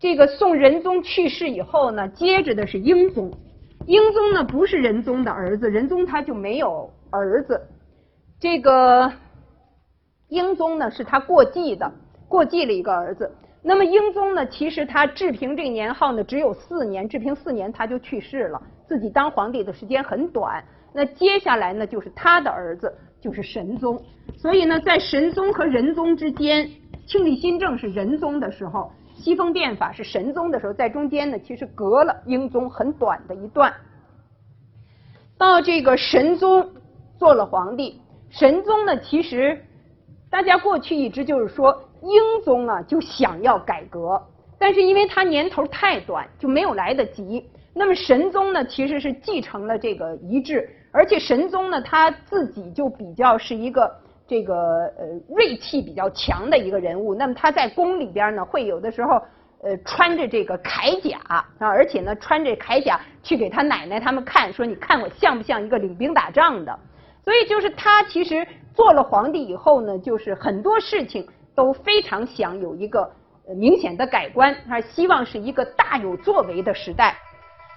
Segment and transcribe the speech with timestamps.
[0.00, 3.32] 这个宋仁宗去世以后呢，接着的是英宗。
[3.86, 7.60] 英宗呢不是仁宗的儿子，仁宗他就没有儿子。
[8.38, 9.10] 这个
[10.28, 11.90] 英宗呢是他过继的，
[12.28, 13.30] 过继了一个儿子。
[13.60, 20.62] 那么英宗呢，其实他治平这个年号呢只有四年，治平四年他就去世了，自己当皇帝的时间很短。
[20.92, 24.00] 那接下来呢就是他的儿子，就是神宗。
[24.36, 26.70] 所以呢，在神宗和仁宗之间，
[27.06, 33.74] 庆历新政是仁宗的时候，西风变法是神宗的时候，在中间呢其实隔了英宗很短的一段。
[35.36, 36.66] 到这个神宗
[37.18, 39.62] 做了皇帝，神宗呢其实
[40.30, 41.84] 大家过去一直就是说。
[42.00, 42.12] 英
[42.44, 44.22] 宗啊，就想要改革，
[44.56, 47.44] 但是因为他年头太短，就没有来得及。
[47.74, 53.92] 那么神宗呢，其实是继承了这个遗志，而且神宗呢，他自己就比较是一个
[54.28, 54.54] 这个
[54.98, 57.14] 呃锐气比较强的一个人物。
[57.14, 59.20] 那么他在宫里边呢，会有的时候
[59.62, 66.78] 呃穿着这个铠甲啊，而且呢穿着铠甲去给他奶奶他们看，说你看我像不像一个领兵打仗的？
[67.24, 71.26] 所以就是他其实做了皇帝以后呢，就是很多事情。
[71.58, 73.10] 都非常想有一个
[73.56, 77.16] 明显的改观，他希望是一个大有作为的时代。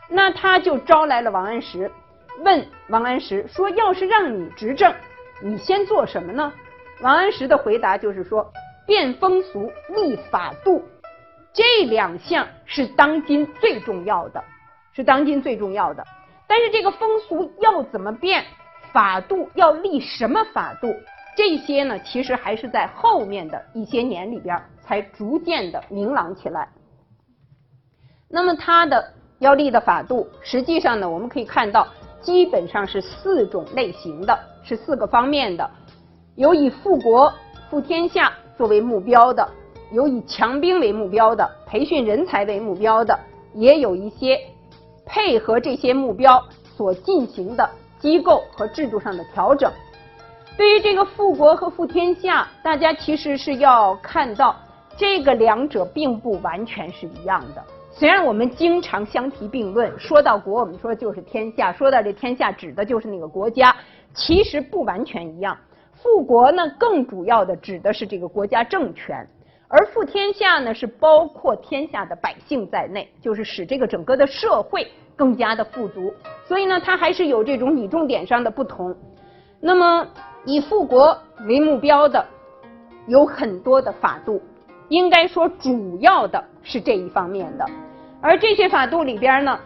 [0.08, 1.90] 那他就招来了王安石，
[2.44, 4.94] 问王安石说：“要是让你执政，
[5.42, 6.52] 你先做什么呢？”
[7.02, 8.52] 王安石的回答就是说
[8.86, 10.84] ：“变风俗，立法度，
[11.54, 14.44] 这两项是当今最重要的，
[14.94, 16.06] 是当今最重要的。
[16.48, 18.44] 但是这个风俗要怎么变，
[18.92, 20.96] 法度要立什么法度？”
[21.34, 26.68] 这些呢，其实还是在后面的一些年里边才逐渐的明朗起来。
[28.30, 31.88] 那么他的要立的法度，实际上呢，我们可以看到，
[32.22, 35.70] 基本上是四种类型的，是四个方面的：
[36.36, 37.34] 有以富国
[37.70, 39.48] 富天下作为目标的，
[39.92, 43.18] 有以强兵为目标的，培训人才为目标的，
[43.54, 44.40] 也有一些
[45.06, 46.44] 配合这些目标
[46.78, 47.70] 所进行的
[48.00, 49.72] 机构和制度上的调整。
[50.58, 54.56] 对于这个富国和富天下，大家其实是要看到，
[54.96, 57.64] 这个两者并不完全是一样的。
[57.92, 63.76] 虽然我们经常相提并论，说到国，我们说就是天下；说到这天下，指的就是那个国家，
[64.14, 65.58] 其实不完全一样。
[65.94, 69.28] 富国呢，更主要的指的是这个国家政权，
[69.68, 76.14] 而富天下呢，是包括天下的百姓在内，就是使这个整个的社会更加的富足。
[76.46, 78.96] 所以呢，它还是有这种拟重点上的不同。
[79.60, 80.08] 那么。
[80.44, 82.26] 以富国为目标的
[83.06, 84.42] 有很多的法度，
[84.90, 87.66] 应该说主要的是这一方面的。
[88.20, 89.60] 而这些法度里边呢，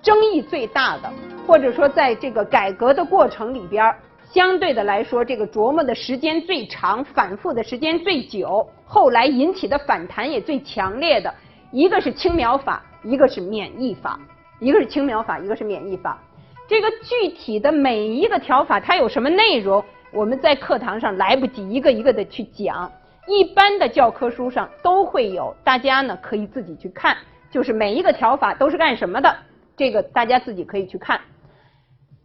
[0.00, 1.12] 争议最大的，
[1.46, 11.32] 或者说在这个改革的过程里边，相对的来说，这个琢磨的时间最长、反复的时间最久，后来引起的反弹也最强烈的，
[11.70, 14.18] 一个是青苗法，一个是免疫法，
[14.58, 16.20] 一个是青苗法，一个是免疫法。
[16.68, 19.84] 这个具体的每一个条法，它有什么内容？
[20.10, 22.90] 我们在课堂上来不及一个一个的去讲，
[23.28, 27.16] 一般的教科书上都会有，大家呢可以自己去看。
[27.48, 29.34] 就是每一个条法都是干什么的，
[29.76, 31.20] 这个大家自己可以去看。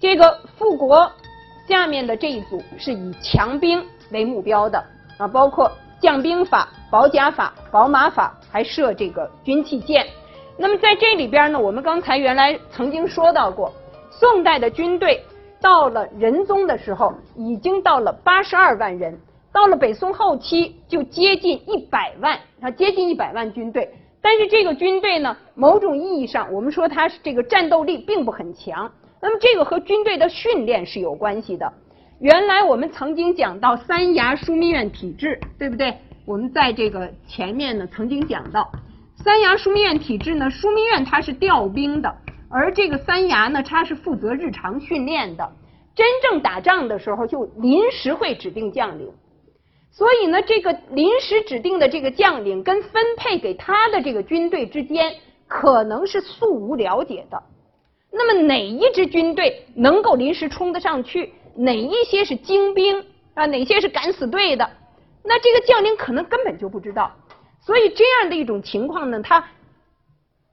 [0.01, 1.09] 这个富国
[1.67, 4.83] 下面的这一组是以强兵为目标的
[5.19, 5.71] 啊，包括
[6.01, 10.07] 将兵法、保甲法、宝马法，还设这个军器舰。
[10.57, 13.71] 那么在这里边呢，我们刚才原来曾经说到过。
[14.09, 15.23] 宋代的军队
[15.61, 19.13] 到了仁宗的时候，已经到了八十二万人；
[19.53, 23.87] 到了北宋后期，就接近一百万，啊，接近一百万军队。
[24.19, 28.91] 但是这个军队呢，某种意义上，我们说它是这个战斗力并不很强。
[29.21, 31.71] 那么这个和军队的训练是有关系的。
[32.19, 35.95] 原来我们曾经讲到三衙枢密院体制，对不对？
[36.25, 38.71] 我们在这个前面呢曾经讲到
[39.15, 42.15] 三衙枢密院体制呢，枢密院它是调兵的。
[42.49, 45.51] 而这个三衙呢，它是负责日常训练的，
[45.95, 49.09] 真正打仗的时候就临时会指定将领，
[49.89, 55.13] 所以呢，这个临时指定的这个将领跟分配给他的这个军队之间
[55.47, 57.41] 可能是素无了解的。
[58.11, 61.33] 那么哪一支军队能够临时冲得上去？
[61.55, 63.03] 哪一些是精兵
[63.33, 63.45] 啊？
[63.45, 64.69] 哪些是敢死队的？
[65.23, 67.11] 那这个将领可能根本就不知道。
[67.59, 69.45] 所以这样的一种情况呢，他。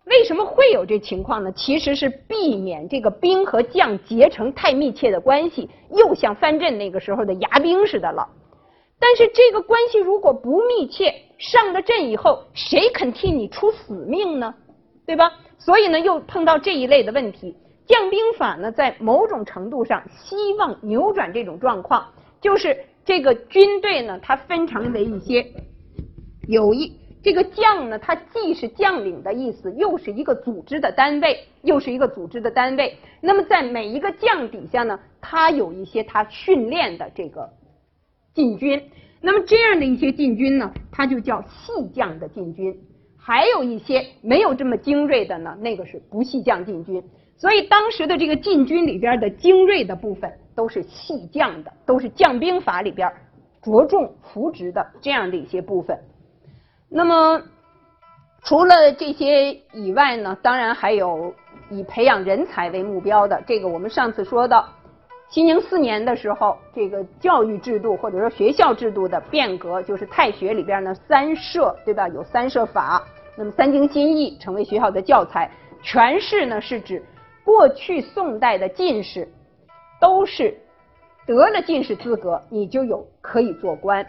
[0.05, 1.53] 为什么会有这情况呢？
[1.53, 8.27] 其实是避免这个兵和将结成太密切的关系，又像藩镇那个时候的牙兵似的了。
[8.99, 14.55] 但是这个关系如果不密切，上了阵以后，谁肯替你出死命呢？
[15.07, 15.31] 对吧？
[15.59, 17.55] 所以呢，又碰到这一类的问题。
[17.87, 22.07] 将兵法呢，在某种程度上希望扭转这种状况，
[22.41, 25.47] 就是这个军队呢，它分成为一些
[26.47, 32.97] 有一这个将呢，它既是将领的意思，又是一个组织的单位，又是一个组织的单位。
[33.21, 37.49] 那么在每一个将底下呢，他有一些他训练的这个
[38.35, 38.81] 禁军。
[39.21, 42.79] 那么这样的一些禁军呢，它就叫细将的禁军。
[43.29, 47.05] 还有一些没有这么精锐的呢，那个是不细将禁军。
[47.37, 53.13] 所以当时的这个禁军里边的精锐的部分都是细将的，都是将兵法里边
[53.61, 55.99] 着重扶植的这样的一些部分。
[56.89, 57.43] 那么
[58.45, 61.35] 除了这些以外呢，当然还有
[61.69, 63.43] 以培养人才为目标的。
[63.47, 64.67] 这个我们上次说到，
[65.29, 72.09] 熙宁四年的时候，这个教育制度或者说学校制度的变革，就是太学里边呢三社，对吧？
[72.09, 73.05] 有三社法，
[73.39, 75.51] 那么三经新义成为学校的教材。
[75.83, 77.03] 全士呢是指。
[77.45, 79.27] 过去宋代的进士
[79.99, 80.55] 都是
[81.27, 84.07] 得了进士资格，你就有可以做官。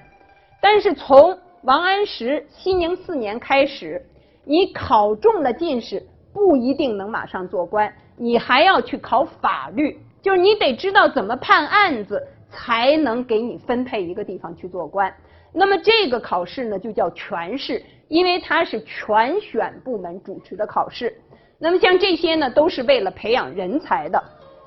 [0.62, 4.06] 但是从王安石熙宁四年开始，
[4.44, 15.14] 你考中了进士不一定能马上做官，你还要去考法律，就是你得知道怎么判案子，才能给你分配一个地方去做官。
[15.54, 21.16] 那么这个考试呢，就叫全试，因为它是全选部门主持的考试。
[21.58, 24.24] 那么像这些呢，都是为了培养人才的，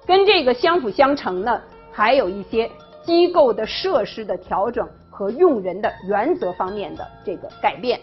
[0.07, 2.71] 跟这个相辅相成呢，还有一些
[3.03, 8.01] 机构的设施的调整和用人的原则方面的这个改变。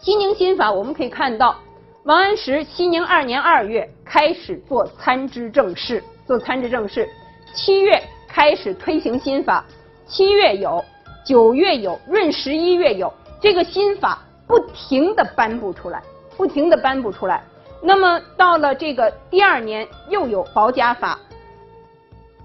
[0.00, 1.56] 熙宁新法我们可以看到，
[2.04, 7.08] 王安石熙宁二年二月开始做参知政事，做参知政事，
[7.54, 8.00] 七月
[8.36, 9.64] 开始推行新法，
[10.06, 10.84] 七月有，
[11.24, 13.10] 九月有，闰十一月有
[13.40, 14.22] 这个新法。
[14.46, 16.02] 不停的颁布出来，
[16.36, 17.42] 不停的颁布出来。
[17.82, 21.18] 那么到了这个第二年，又有保甲法。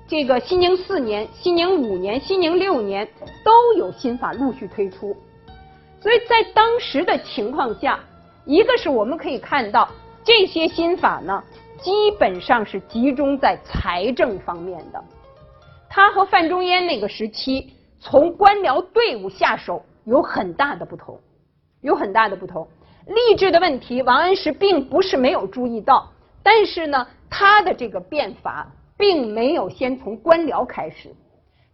[0.07, 3.05] 这个熙宁四年、熙宁五年、熙宁六年
[3.43, 5.13] 都有新法陆续推出。
[5.99, 7.99] 所以在当时的情况下，
[8.45, 9.87] 一个是我们可以看到
[10.23, 11.43] 这些新法呢，
[11.81, 15.03] 基本上是集中在财政方面的。
[15.93, 21.19] 他和范仲淹那个时期从官僚队伍下手有很大的不同。
[21.81, 22.67] 有很大的不同，
[23.07, 26.07] 吏治的问题，王安石并不是没有注意到，
[26.43, 31.09] 但是呢，他的这个变法并没有先从官僚开始，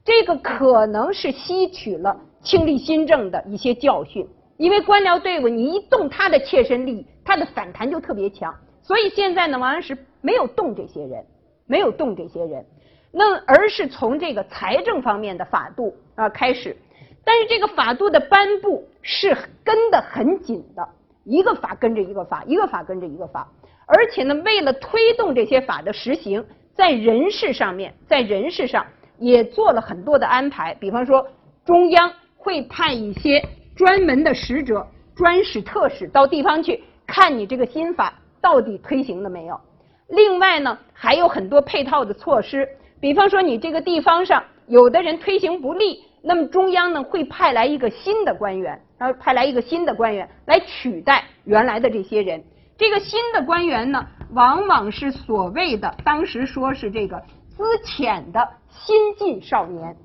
[0.06, 4.26] 这个可能是吸取了庆历新政的一些教训，
[4.56, 11.26] 因为官僚队伍你一动他的切身利益，他的反弹就特别强，所以现在呢，王安石没有动这些人，
[11.66, 12.66] 没有动这些人，
[13.12, 16.76] 那而是从这个财政方面的法度啊开始。
[17.24, 20.88] 但是这个法度的颁布是跟得很紧的，
[21.26, 23.46] 一个法跟着一个法，一个法跟着一个法。
[23.86, 28.86] 而且呢，为了推动这些法的实行，在人事上面，在人事上
[29.18, 30.74] 也做了很多的安排。
[30.76, 31.28] 比方说，
[31.66, 33.44] 中央会派一些
[33.76, 39.60] 专门的使者、专使、特使到地方去看你这个新法到底推行了没有。
[40.08, 42.68] 另外呢，还有很多配套的措施。
[43.00, 46.04] 比方说，你这个地方上有的人推行不利。
[46.24, 52.44] 那么中央呢会派来一个新的官员，然后派来一个新的官员来取代原来的这些人。
[52.76, 59.96] 这个新的官员呢，往往是所谓的当时说是这个资浅的新进少年，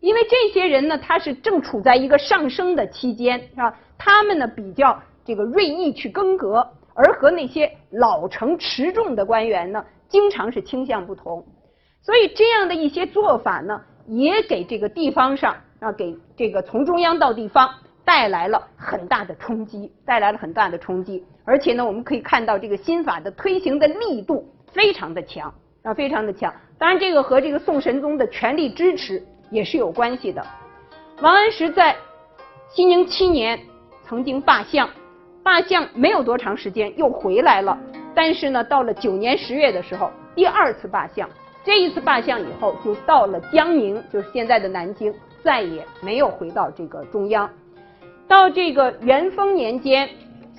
[0.00, 3.74] 因为这些人呢，他是正处在一个上升的期间，是吧？
[3.98, 11.44] 他们呢比较这个锐意去更革，而和那些老成持重的官员呢，经常是倾向不同。
[12.04, 13.80] 所以这样的一些做法呢。
[14.06, 17.66] 也给这个地方上啊，给这个从中央到地方
[18.04, 21.24] 带来了很大的冲击，带来了很大的冲击。
[21.42, 25.50] 而且呢，我们可以看到这个新法的推行的力度非常的强
[25.84, 26.52] 啊，非常的强。
[26.76, 30.46] 当然，这个和这个宋神宗的全力支持也是有关系的。
[31.22, 31.96] 王安石在
[32.68, 33.58] 熙宁七年
[34.06, 34.86] 曾经罢相，
[35.42, 37.78] 罢相没有多长时间又回来了，
[38.14, 41.26] 但是呢，到了九年十月的时候，第二次罢相。
[41.64, 47.48] 这一次罢相以后，就到了江宁，就是现在的南京，再也没有回到这个中央。
[48.28, 50.06] 到这个元丰年间、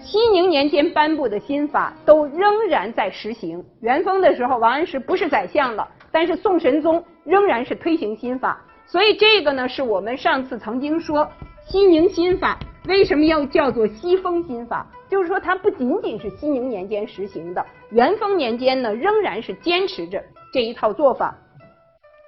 [0.03, 3.63] 熙宁年间颁布的新法，都仍然在实行。
[3.81, 8.59] 元丰的时候，王安石不是宰相了，但是宋神宗仍然是推行新法。
[8.87, 11.27] 所以这个呢，是我们上次曾经说，
[11.67, 12.57] 熙宁新法
[12.87, 14.87] 为什么要叫做西风新法？
[15.07, 20.23] 就是说，它不仅仅是熙宁年间实行的，元丰年间呢，仍然是坚持着。
[20.55, 21.35] 这一套做法，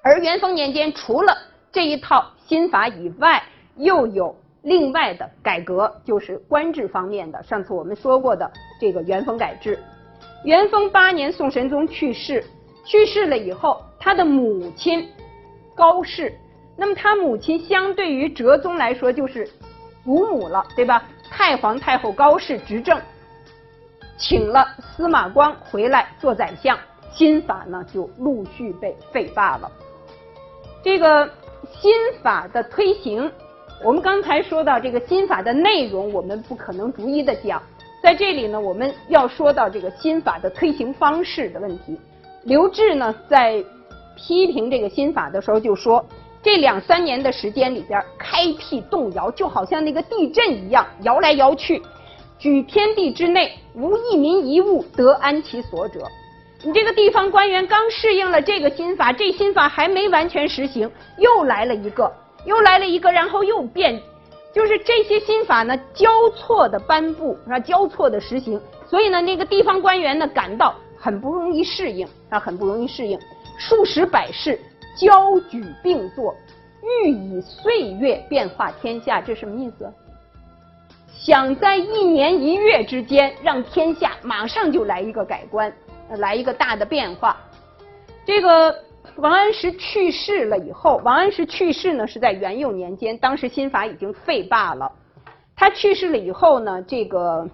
[0.03, 1.34] 而元丰年间除了
[1.72, 3.41] 这一套新法以外，
[3.77, 7.41] 又有另外的改革，就是官制方面的。
[7.41, 9.79] 上次我们说过的这个元丰改制。
[10.43, 12.43] 元丰八年，宋神宗去世，
[12.84, 15.07] 去世了以后，他的母亲
[15.74, 16.38] 高氏，
[16.75, 19.50] 那么他母亲相对于哲宗来说，就是
[20.03, 21.01] 祖母了，对吧？
[21.31, 23.00] 太皇太后高氏执政，
[24.17, 26.77] 请了司马光回来做宰相，
[27.12, 29.72] 新法呢就陆续被废罢了。
[30.84, 31.30] 这个
[31.72, 33.32] 新法的推行，
[33.84, 37.62] 我们刚才说到这个新法的内容，我们不可能逐一的讲，
[38.02, 42.00] 在这里呢，我们要说到这个新法的推行方式的问题。
[42.44, 43.64] 刘志呢在
[44.16, 46.06] 批评这个新法的时候就说。
[46.44, 51.82] 这两三年的时间里边，开辟动摇，就好像那个地震一样，摇来摇去。
[52.38, 56.08] 举天地之内，无一民一物得安其所者。
[56.64, 62.12] 你这个地方官员刚适应了这个新法，这新法还没完全实行，又来了一个，
[62.46, 64.02] 又来了一个，然后又变，
[64.54, 73.20] 就是这些新法呢交错的颁布，啊，交错的实行，所以呢，那个地方官员呢感到很不容易适应，啊，很不容易适应，
[73.58, 74.60] 数十百事。
[75.00, 76.36] 交举并作，
[76.82, 79.94] 欲以岁月变化天下，这什么意思？
[81.14, 85.72] 想在一年一月之间让天下马上就来一个改观，
[86.18, 87.38] 来一个大的变化。
[88.26, 88.76] 这个
[89.18, 94.92] 王安石去世了以后，王安石去世呢是在元佑年间，当时新法已经废罢了。
[95.56, 97.48] 他去世了以后呢，这个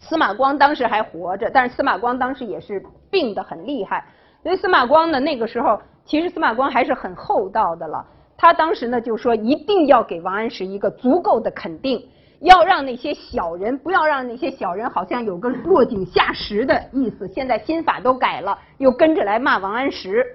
[0.00, 4.04] 司马光当时还活着，但是司马光当时也是病得很厉害，
[4.42, 5.80] 所以司马光呢那个时候。
[6.04, 8.04] 其实司马光还是很厚道的了，
[8.36, 12.04] 他当时呢就说一定要给王安石一个足够的肯定，
[12.42, 17.28] 要让那些小人不要让那些小人好像有个落井下石的意思。
[17.28, 20.26] 现在新法都改了，又跟着来骂王安石，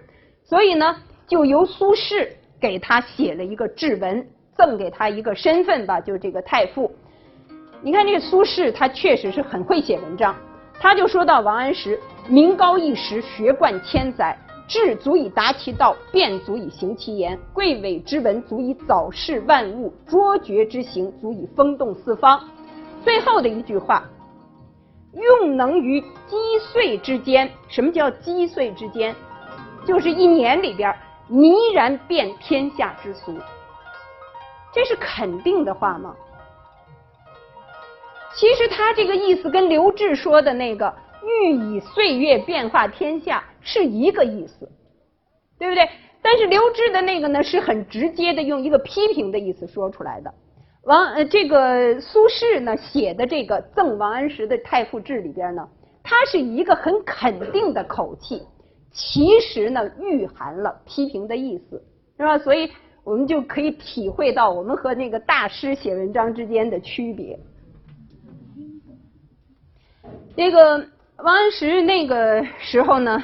[0.43, 0.95] 所以呢
[1.27, 2.27] 就由苏轼
[2.61, 6.89] 给他写了一个致文，赠给他一个身份吧，就这个太傅。
[7.81, 10.33] 你看这个苏轼，他确实是很会写文章，
[10.79, 11.99] 他就说到王安石
[12.29, 14.37] 名高一时，学贯千载。
[14.67, 22.43] 智足以达其道，辩足以行其言，贵伟之文足以早视万物，卓绝之行足以风动四方。
[23.03, 24.03] 最后的一句话，
[25.13, 27.49] 用能于积岁之间。
[27.69, 29.15] 什么叫积岁之间？
[29.85, 30.93] 就是一年里边，
[31.29, 33.33] 泥然变天下之俗。
[34.73, 36.13] 这是肯定的话吗？
[38.35, 40.93] 其实他这个意思跟刘志说的那个。
[41.25, 44.71] 欲以岁月变化天下是一个意思，
[45.59, 45.89] 对不对？
[46.21, 50.33] 但是刘志的那个呢，是很直接的用一个批评的意思说出来的。
[50.83, 55.67] 王呃，这个苏轼呢写的这个赠王安石的太傅志里边呢，
[56.01, 58.41] 他是一个很肯定的口气，
[58.93, 61.83] 其实呢蕴含了批评的意思，
[62.17, 62.37] 是吧？
[62.37, 62.71] 所以
[63.03, 67.37] 我们就可以体会到我们和那个大师写文章之间的区别。
[70.37, 70.87] 这个。
[71.23, 73.23] 王安石那个时候呢，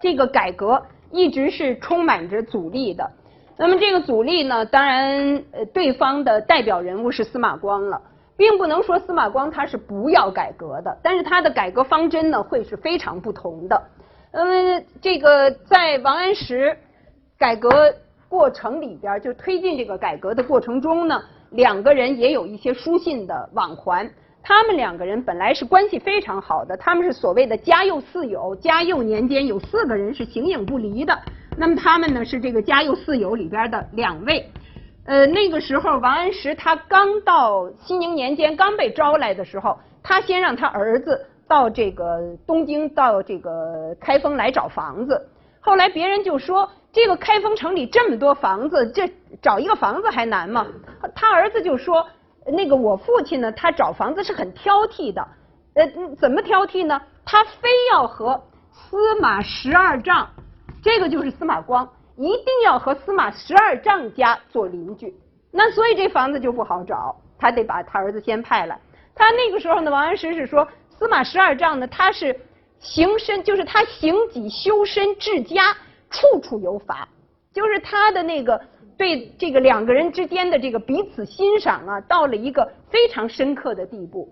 [0.00, 3.10] 这个改革一直是充满着阻力的。
[3.56, 8.00] 那么这个阻力呢，当然，呃，对方的代表人物是司马光了，
[8.36, 13.82] 并不能说司马光他是不要改革的，但是他的改革方针呢会是非常不同的。
[14.32, 16.76] 嗯，这个在王安石
[17.38, 17.94] 改革
[18.28, 24.10] 过程里边，就推进这个改革的过程中呢，两个人也有一些书信的往还。
[24.48, 28.54] 他们两个人本来是关系非常好的，他们是所谓的嘉佑四友。
[28.54, 31.18] 嘉佑年间有四个人是形影不离的，
[31.56, 34.48] 那么他们呢是这个嘉佑四友里边的两位。
[35.04, 45.28] 呃，那个时候王安石他刚到熙宁年间刚被招来的时候，他先让他儿子到这个东京到这个开封来找房子。
[45.58, 49.10] 后来别人就说这个开封城里这么多房子，这
[49.42, 50.68] 找一个房子还难吗？
[51.16, 52.06] 他儿子就说。
[52.46, 55.26] 那个我父亲呢，他找房子是很挑剔的，
[55.74, 57.00] 呃，怎么挑剔呢？
[57.24, 60.28] 他非要和司马十二丈，
[60.82, 65.12] 这个就是司马光，一定要和司马十二丈家做邻居。
[65.50, 68.78] 那所以这房子就不好找，他得把他儿子先派来。
[69.14, 72.38] 他那个时候呢，王安石是说司马十二丈呢，他是
[72.78, 75.74] 行身，就是他行己修身治家，
[76.10, 77.08] 处处有法，
[77.52, 78.60] 就是他的那个。
[78.96, 84.28] 对这个两个人之间的这个彼此欣赏啊，到了一个非常深刻的地步。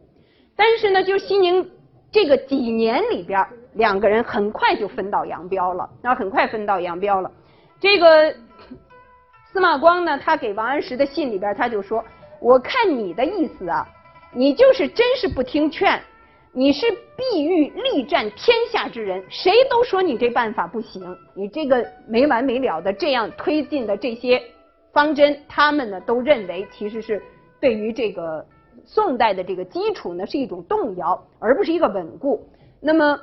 [0.56, 1.70] 但是呢，就西宁
[2.10, 7.30] 这个几年里边，两个人很快就分道扬镳了，然后很快分道扬镳了。
[7.80, 8.34] 这个
[9.52, 12.04] 司马光呢，他给王安石的信里边，他就说
[12.40, 13.86] ：“我看你的意思啊，
[14.32, 16.00] 你就是真是不听劝。”
[16.56, 21.02] 你是必欲力战天下之人，谁都说你这办法不行，
[21.34, 24.40] 你这个没完没了的这样推进的这些
[24.94, 27.20] 方针，他们呢都认为其实是
[27.60, 28.46] 对于这个
[28.86, 32.48] 宋代的这个基础呢是一种动摇，而不是一个稳固。
[32.80, 33.18] 那么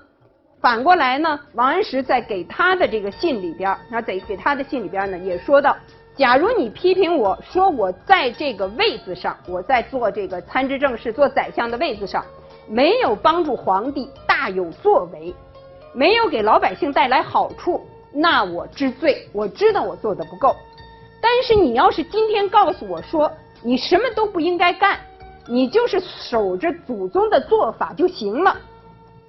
[0.60, 5.76] 反过来呢，王安石在给他的这个信里边，那在给他的信里边呢也说到，
[6.16, 12.26] 假如你批评我说我在这个位子上，我在做这个参知政事、做宰相的位子上，
[12.68, 15.34] 没有帮助皇帝大有作为，
[15.94, 19.26] 没有给老百姓带来好处，那我知罪。
[19.32, 20.54] 我知道我做的不够。
[21.22, 25.00] 但是你要是今天告诉我说你什么都不应该干，
[25.48, 28.58] 你就是守着祖宗的做法就行了，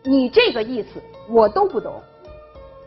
[0.02, 1.92] 你这个意思我都不懂。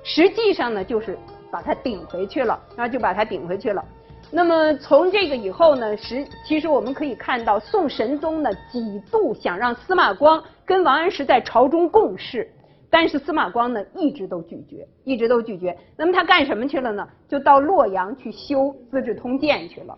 [0.04, 1.18] 实际上呢，就是
[1.52, 3.84] 把它顶回去了，那就把它顶回去了。
[4.32, 12.52] 那么从这个以后呢，实其实我们可以看到，宋神宗呢几度想让司马光跟王安石在朝中共事，
[12.98, 15.78] 但是司马光呢一直都拒绝，一直都拒绝。
[15.98, 17.06] 那么他干什么去了呢？
[17.28, 19.98] 就到洛阳去修《资治通鉴》去了。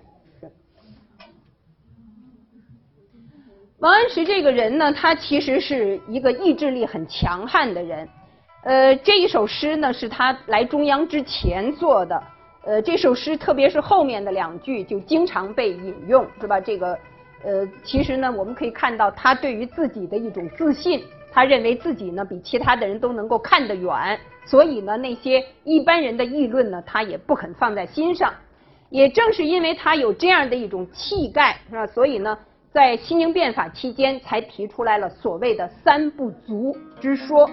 [3.77, 8.09] 王安石这个人呢，他其实是一个意志力很强悍的人。
[8.63, 12.23] 呃，这一首诗呢是他来中央之前做的。
[12.63, 16.59] 呃，这首诗特别是后面的两句就经常被引用，是吧？
[16.59, 16.97] 这个
[17.43, 21.03] 呃，其实呢，我们可以看到他对于自己的一种自信，
[21.37, 28.33] 他认为自己呢比其他的人都能够看得远，所以呢，那些一般人的议论呢，他也不肯放在心上。
[28.89, 31.85] 也正是因为他有这样的一种气概，是吧？
[31.85, 32.35] 所以呢，
[32.73, 37.47] 在西宁变法期间，才提出来了所谓的三不足之说。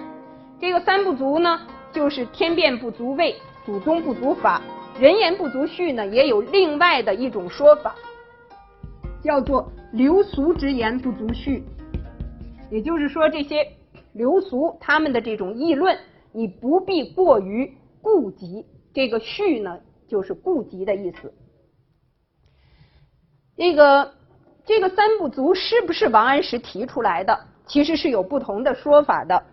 [0.59, 1.61] 这个三不足呢，
[1.93, 3.35] 就是天变不足位，
[3.67, 4.59] 祖宗不足法，
[4.99, 7.93] 人言不足序呢，也有另外的一种说法，
[9.23, 11.63] 叫做流俗之言不足序。
[12.69, 13.67] 也就是说，这些
[14.13, 15.97] 流俗他们的这种议论，
[16.31, 18.65] 你不必过于顾及。
[18.93, 21.33] 这个序呢，就是顾及的意思。
[23.57, 24.13] 这个
[24.65, 27.37] 这个三不足是不是王安石提出来的？
[27.67, 29.43] 其实是有不同的说法的。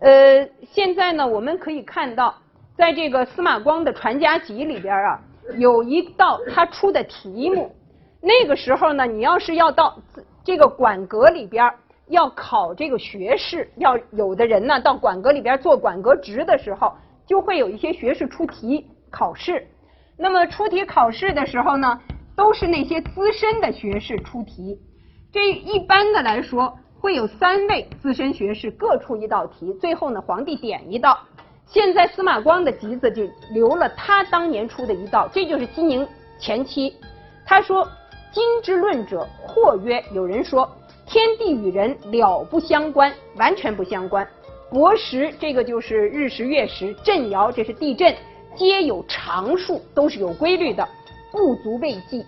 [0.00, 2.34] 呃，现在呢，我们可以看到，
[2.76, 5.20] 在这个司马光的《传家集》里边啊，
[5.56, 7.74] 有一道他出的题目。
[8.20, 9.98] 那个时候呢，你要是要到
[10.44, 11.72] 这个馆阁里边
[12.08, 16.92] 要考这个学士，要有的人呢到馆阁里边做馆阁职的时候，
[17.26, 19.66] 就会有一些学士出题考试。
[20.16, 22.00] 那么出题考试的时候呢，
[22.36, 24.78] 都是那些资深的学士出题。
[25.32, 26.78] 这一般的来说。
[27.00, 31.16] 会有三位资深学士各出一道题，最后呢，皇帝点一道。
[31.64, 36.04] 现在司马光的集子就留了他当年出的一道，这就是西宁
[36.40, 36.92] 前期。
[37.46, 37.86] 他说
[38.34, 40.68] ：“今之论者，或曰有人说
[41.08, 44.28] 天地与人了不相关，完全不相关。
[44.68, 48.14] 国时这个就是日食月食，震摇这是地震，
[48.54, 50.86] 皆有常数，都是有规律的，
[51.32, 52.24] 不足为计。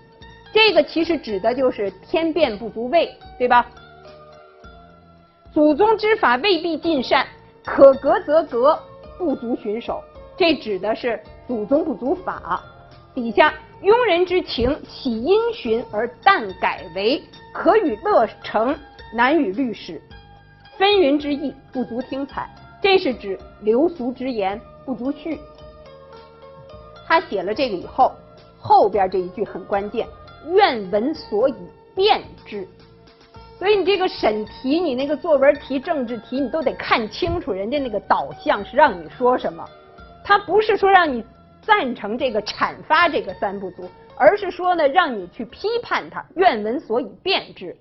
[0.52, 3.70] 这个其实指的就是天变不足畏，对吧？”
[5.52, 7.26] 祖宗之法未必尽善，
[7.64, 8.78] 可革则革，
[9.18, 10.02] 不足循守。
[10.38, 12.62] 这指的是祖宗不足法。
[13.14, 17.22] 底下庸人之情，喜因循而淡改为，
[17.54, 18.76] 可与乐成，
[19.14, 20.00] 难与律使。
[20.76, 22.48] 纷纭之意，不足听采。
[22.82, 25.38] 这是指流俗之言不足叙。
[27.06, 28.12] 他写了这个以后，
[28.58, 30.06] 后边这一句很关键：
[30.52, 31.54] 愿闻所以
[31.94, 32.66] 辨之。
[33.58, 39.62] 所以你这个审题，你那个作文题、政治题，你都得看清楚人家那个导向是让你说什么。
[40.24, 41.24] 他不是说让你
[41.62, 47.76] 赞成这个阐发这个三不足，而是说呢让你去批判他，愿闻所以辨之。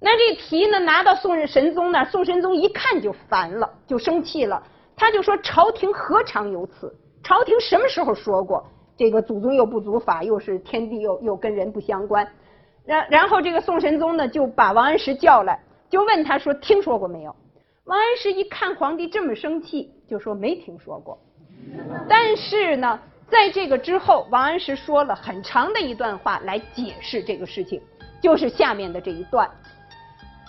[0.00, 4.62] 那这题呢拿到宋神宗那，宋神宗一看就烦了，就生气了。
[4.96, 6.94] 他就说：朝廷何尝有此？
[7.22, 8.64] 朝廷什么时候说过
[8.96, 12.26] 这个祖宗又不足法，又是天地又又跟人不相关？
[12.84, 17.36] 然然后这个宋神宗呢，就把王安石叫来，就问他说：“听说过没有？”
[17.84, 21.18] 王安石一看皇帝这么生气，就说：“没听说过。”
[22.08, 22.98] 但是呢，
[23.30, 27.80] 在这个之后，王安石说了很长的一段话来解释这个事情，
[28.20, 29.48] 就是下面的这一段。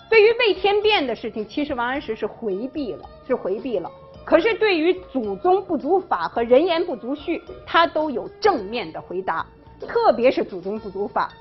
[0.09, 3.89] 对于魏天变的事情，其实王安石是回避了，是回避了。
[4.25, 9.45] 可是对于祖宗不足法和人言不足序，他都有正面的回答，
[9.87, 11.31] 特别是祖宗不足法。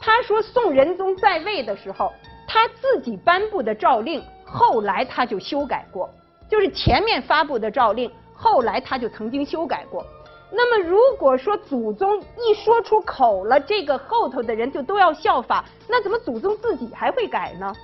[0.00, 2.12] 他说，宋仁宗在位的时候，
[2.46, 6.08] 他自己颁布的诏令，后来他就修改过，
[6.48, 10.06] 就是前面发布的诏令，后来他就曾经修改过。
[10.50, 17.74] 那么，如果说祖宗一说出口了，这个后头的人就都要效法，那怎么祖宗自己还会改呢？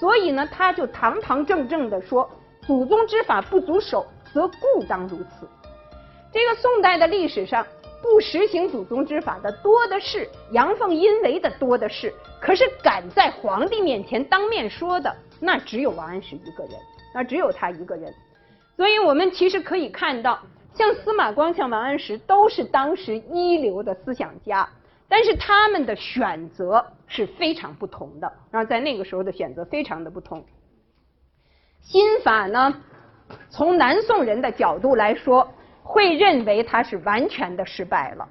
[0.00, 2.28] 所以呢，他就堂堂正正的说，
[2.66, 5.48] 祖宗之法不足守，则故当如此。
[6.32, 7.64] 这个宋代的历史上。
[8.02, 12.12] 不实行祖宗之法的多的是，阳奉阴违的多的是。
[12.38, 16.72] 可是敢在皇帝面前当面说的，那只有王安石一个人，
[17.14, 18.12] 那只有他一个人。
[18.76, 20.38] 所以我们其实可以看到，
[20.72, 24.68] 像司马光、像王安石，都是当时一流的思想家。
[25.06, 30.44] 但是他们的选择是非常不同的，然后在那个时候的选择非常的不同。
[31.80, 32.82] 新法呢，
[33.48, 35.46] 从南宋人的角度来说，
[35.82, 38.28] 会认为它是完全的失败了。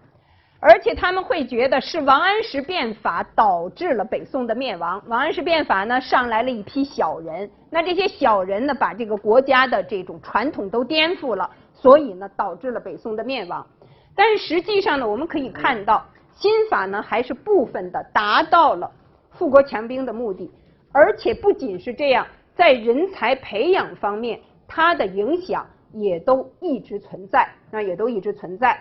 [0.65, 5.03] 而且他们会觉得是王安石变法导致了北宋的灭亡。
[5.07, 13.67] 王安石变法呢，上来了一批小人，那这些小人呢，把这个国家的这种传统都颠覆了，所以呢，导致了北宋的灭亡。
[14.15, 18.89] 但是实际上呢，我们可以看到，新法呢还是部分的达到了
[19.31, 20.49] 富国强兵的目的，
[20.93, 28.79] 而且不仅是这样，在人才培养方面，它的影响也都一直存在，那也都一直存在。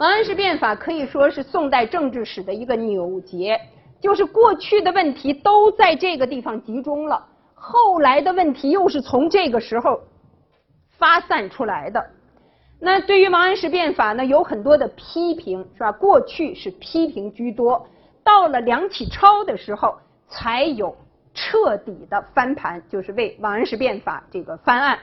[0.00, 3.60] 王安石变法可以说是宋代政治史的一个扭结，
[4.00, 7.22] 就是过去的问题都在这个地方集中了，
[7.54, 10.00] 后来的问题又是从这个时候
[10.96, 12.02] 发散出来的。
[12.80, 15.92] 那对于王安石变法呢，有很多的批评，是吧？
[15.92, 17.86] 过去是批评居多，
[18.24, 19.98] 到了梁启超的时候，
[20.30, 20.96] 才有
[21.34, 24.98] 彻底的翻盘，就是为王安石变法这个翻案。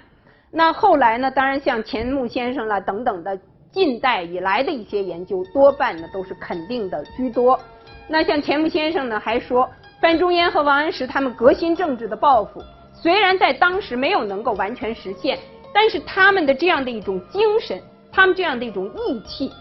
[0.49, 3.39] 那后来呢，当然像钱穆先生啦等等的。
[3.77, 7.59] 近代以来的一些研究，多半呢都是肯定的居多。
[8.07, 9.69] 那像钱穆先生呢，还说
[10.01, 12.59] 范仲淹和王安石他们革新政治的抱负，
[12.91, 15.37] 虽然在当时没有能够完全实现，
[15.71, 17.79] 但是他们的这样的一种精神，
[18.11, 19.53] 他们这样的一种义气，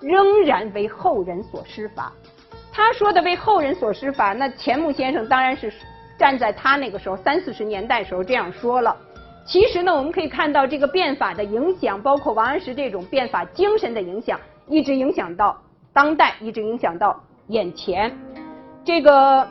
[0.00, 2.12] 仍然为后人所施法。
[2.72, 5.72] 他说的为后人所施法，那钱穆先生当然是
[6.16, 8.96] 站在他那个时候三四十年代时候这样说了。
[9.44, 15.56] 其实呢，我们可以看到这个变法的影响，包括王安石这种变法精神的影响，一直影响到
[15.92, 18.10] 当代，一直影响到眼前。
[18.84, 19.46] 这个，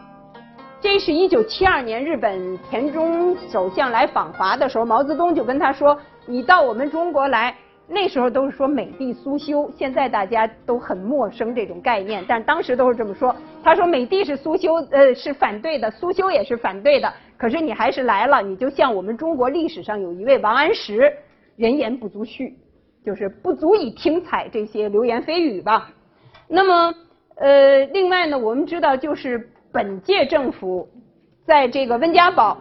[0.82, 13.36] 这是一九七二年日本田中首相来访华的时候，毛泽东就跟他说：“你到我们中国来。”那时候都是说美帝苏修，现在大家都很陌生这种概念，但当时都是这么说。
[13.62, 17.14] 他说美帝是苏修，呃，是反对的，苏修也是反对的。
[17.38, 21.12] 可是你还是来了，你就像我们中国历史上有一位王安石，
[21.58, 22.54] 人言不足恤，
[23.06, 25.92] 就是不足以听采这些流言蜚语吧。
[26.48, 26.96] 那么，
[27.36, 30.88] 呃，另外呢，我们知道就是本届政府
[31.46, 32.58] 在这个温家宝，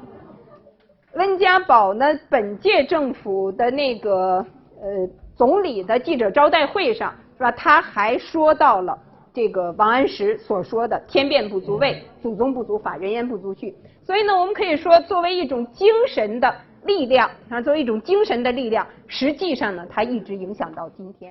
[1.14, 4.44] 温家宝呢，本届政府的那个。
[4.82, 7.52] 呃，总理的记者招待会上是吧？
[7.52, 8.98] 他还说到了
[9.32, 13.72] 这个王安石所说的“天变不足畏，祖宗不足法，人言不足惧”。
[14.02, 16.52] 所以呢，我们可以说，作为一种精神的
[16.84, 21.30] 力量啊，作为一种精神的力量，实际上呢，它一直影响到今天。